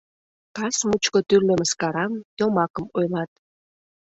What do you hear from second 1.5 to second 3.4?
мыскарам, йомакым ойлат.